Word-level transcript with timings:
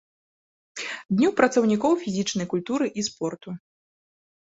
Дню 1.17 1.29
працаўнікоў 1.41 1.93
фізічнай 2.05 2.47
культуры 2.55 2.85
і 3.03 3.05
спорту. 3.09 3.49